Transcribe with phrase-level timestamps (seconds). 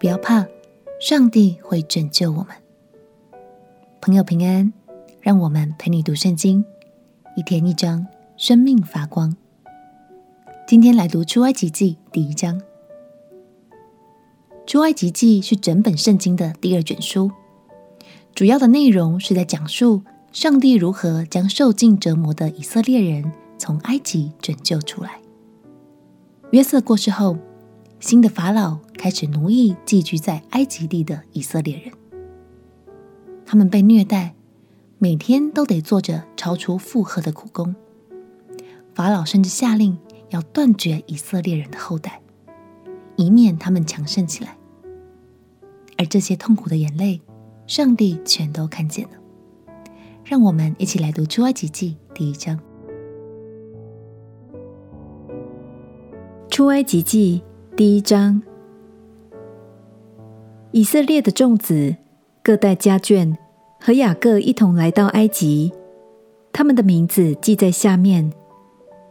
[0.00, 0.46] 不要怕，
[1.00, 2.48] 上帝会拯救我们。
[4.00, 4.72] 朋友平安，
[5.20, 6.64] 让我们陪你读圣经，
[7.36, 8.06] 一天一章，
[8.36, 9.36] 生命发光。
[10.68, 12.62] 今天来读出埃及记第一章。
[14.68, 17.32] 出埃及记是整本圣经的第二卷书，
[18.36, 25.18] 主要的内容是在讲述上帝如何将受尽折磨的以色列人从埃及拯救出来。
[26.52, 27.36] 约瑟过世后，
[28.00, 31.92] 新的法老开始奴役寄居在埃及地的以色列人，
[33.44, 34.36] 他们被虐待，
[34.98, 37.74] 每天都得做着超出负荷的苦工。
[38.94, 39.98] 法老甚至下令
[40.30, 42.20] 要断绝以色列人的后代，
[43.16, 44.56] 以免他们强盛起来。
[45.96, 47.20] 而这些痛苦的眼泪，
[47.66, 49.16] 上帝全都看见了。
[50.24, 52.60] 让我们一起来读出埃及记第一章。
[56.48, 57.42] 出埃及记
[57.78, 58.42] 第一章，
[60.72, 61.94] 以色列的众子
[62.42, 63.36] 各带家眷，
[63.78, 65.72] 和雅各一同来到埃及。
[66.52, 68.32] 他们的名字记在下面：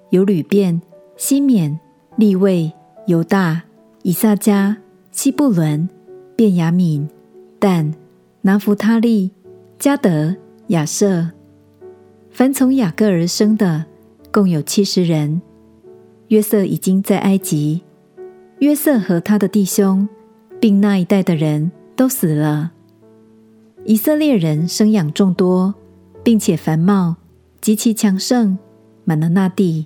[0.09, 0.81] 有流便、
[1.15, 1.79] 西缅、
[2.17, 2.69] 利未、
[3.05, 3.63] 犹大、
[4.03, 4.75] 以萨迦、
[5.11, 5.87] 西布伦、
[6.35, 7.07] 便雅悯、
[7.59, 7.93] 但、
[8.41, 9.31] 拿弗他利、
[9.79, 10.35] 迦得、
[10.67, 11.29] 亚设。
[12.31, 13.85] 凡从雅各而生的，
[14.29, 15.41] 共有七十人。
[16.27, 17.81] 约瑟已经在埃及，
[18.59, 20.07] 约瑟和他的弟兄，
[20.59, 22.71] 并那一代的人都死了。
[23.85, 25.73] 以色列人生养众多，
[26.23, 27.15] 并且繁茂，
[27.61, 28.57] 极其强盛，
[29.05, 29.85] 满了那地。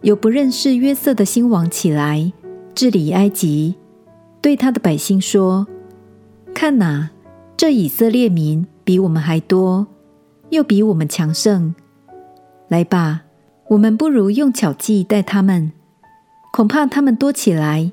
[0.00, 2.32] 有不认识约瑟的新王起来
[2.74, 3.74] 治理埃及，
[4.40, 5.66] 对他的百姓说
[6.54, 7.10] ：“看哪，
[7.56, 9.86] 这以色列民比我们还多，
[10.50, 11.74] 又比我们强盛。
[12.68, 13.24] 来吧。”
[13.68, 15.72] 我们不如用巧计待他们，
[16.52, 17.90] 恐怕他们多起来，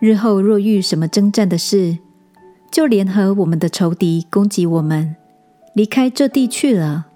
[0.00, 1.98] 日后若遇什么征战的事，
[2.70, 5.16] 就联合我们的仇敌攻击我们，
[5.74, 7.06] 离开这地去了。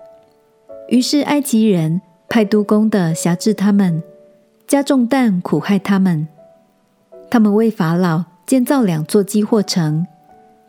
[0.89, 4.03] 于是埃及人派督工的辖制他们，
[4.66, 6.27] 加重担苦害他们。
[7.31, 10.06] 他们为法老建造两座积货城，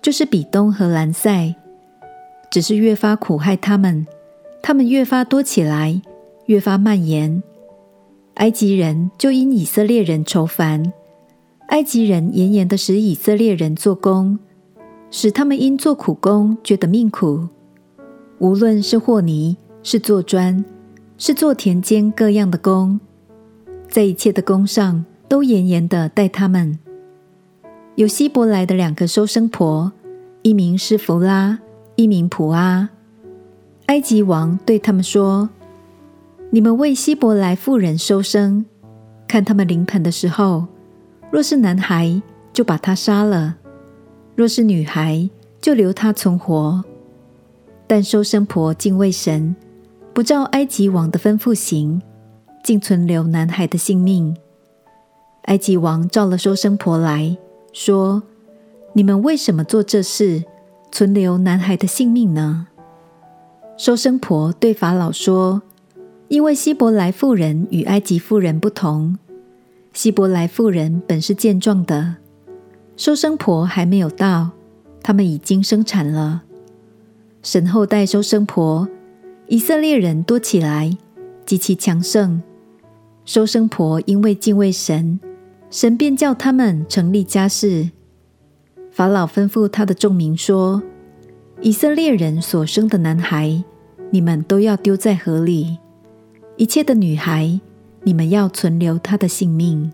[0.02, 1.56] 就是比东和兰塞，
[2.52, 4.06] 只是越发苦害他们，
[4.62, 6.02] 他们越发多起来。
[6.48, 7.44] 越发蔓延，
[8.40, 10.94] 埃及人就因以色列人愁烦，
[11.68, 14.40] 埃及人严严的使以色列人做工，
[15.12, 17.50] 使他们因做苦工觉得命苦。
[18.38, 20.64] 无论是和泥，是做砖，
[21.18, 22.98] 是做田间各样的工，
[23.90, 26.80] 在一切的工上都严严的待他们。
[27.96, 29.92] 有希伯来的两个收生婆，
[30.44, 31.60] 一名施弗拉，
[31.98, 32.88] 一名普阿。
[33.88, 35.50] 埃及王对他们说。
[36.52, 38.66] 你们为希伯来妇人收生，
[39.28, 40.66] 看他们临盆的时候，
[41.30, 42.20] 若是男孩，
[42.52, 43.54] 就把他杀了；
[44.36, 45.30] 若是女孩，
[45.62, 46.84] 就留他存活。
[47.86, 49.56] 但收生婆敬畏神，
[50.12, 52.02] 不照埃及王的吩咐行，
[52.64, 54.36] 竟存留男孩的性命。
[55.44, 57.38] 埃及王召了收生婆来
[57.74, 58.24] 说
[58.94, 60.44] ：“你们为什么做这事，
[60.92, 62.66] 存留男孩的性命呢？”
[63.78, 65.62] 收生婆对法老说。
[66.30, 69.18] 因为希伯来妇人与埃及妇人不同，
[69.94, 72.18] 希伯来妇人本是健壮的，
[72.96, 74.52] 收生婆还没有到，
[75.02, 76.44] 他们已经生产了。
[77.42, 78.88] 神后代收生婆，
[79.48, 80.96] 以色列人多起来，
[81.48, 82.44] 极其强盛。
[83.26, 85.20] 收生婆因为敬畏神，
[85.72, 87.90] 神便叫他们成立家室。
[88.92, 90.84] 法老吩咐他的众民说
[91.62, 93.64] ：“以色列人所生的男孩，
[94.12, 95.80] 你们都要丢在河里。”
[96.60, 97.58] 一切的女孩，
[98.04, 99.94] 你们要存留她的性命。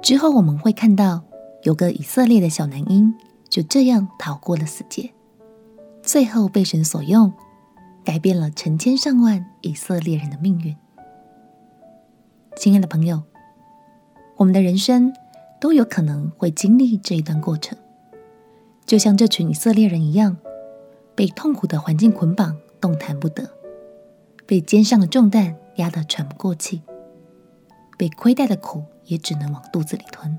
[0.00, 1.24] 之后我们会看到，
[1.64, 3.12] 有个以色列的小男婴
[3.48, 5.10] 就这样逃过了死劫，
[6.00, 7.32] 最后被神所用，
[8.04, 10.76] 改变了成千上万以色列人的命运。
[12.54, 13.24] 亲爱的朋友，
[14.36, 15.12] 我们的人生
[15.60, 17.76] 都有可能会经历这一段过程，
[18.86, 20.36] 就像这群以色列人一样。
[21.20, 23.44] 被痛苦的环境捆绑，动弹不得；
[24.46, 26.80] 被肩上的重担压得喘不过气；
[27.98, 30.38] 被亏待的苦也只能往肚子里吞。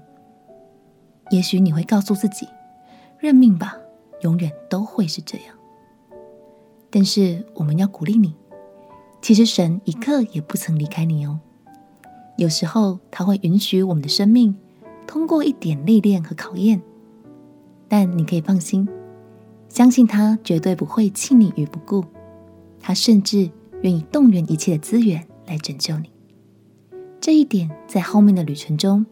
[1.30, 2.48] 也许你会告诉自己
[3.22, 3.78] ：“认命吧，
[4.22, 5.56] 永远都会是这样。”
[6.89, 8.36] 但是我们要鼓励你，
[9.22, 11.42] 其实神一刻也不曾离开你哦。
[12.38, 14.57] 有时候他会允许我们的生命
[15.06, 16.81] 通过一点历练和考验，
[17.88, 18.89] 但你可以放心。
[19.71, 22.03] 相信他绝对不会弃你于不顾，
[22.77, 23.50] 他甚至
[23.83, 26.12] 愿意动员一切的资源来拯救你。
[27.21, 29.06] 这一点在后面的旅程中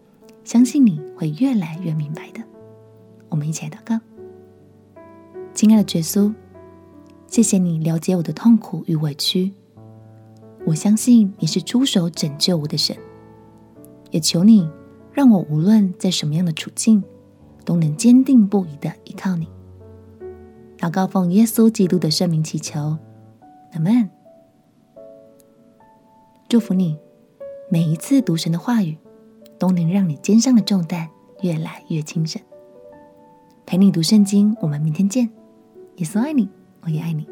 [0.44, 2.44] 相信你会越来越明白的。
[3.30, 3.98] 我们一起来祷告。
[5.54, 6.34] 亲爱的耶稣，
[7.28, 9.54] 谢谢你了解我的痛苦与委屈。
[10.66, 12.98] 我相信你是出手拯救我的神，
[14.12, 14.70] 也求你
[15.14, 17.02] 让我无论在什么样的处境，
[17.64, 19.48] 都能坚定不移地依靠你。
[20.80, 22.98] 祷告奉耶稣基督的圣名祈求，
[23.74, 24.10] 阿门。
[26.48, 26.98] 祝福你，
[27.70, 28.98] 每一次读神的话语，
[29.58, 31.10] 都能让你肩上的重担
[31.42, 32.42] 越来越轻省。
[33.66, 35.30] 陪你读圣经，我们明天见。
[35.98, 36.48] 耶稣爱你，
[36.82, 37.28] 我也爱你。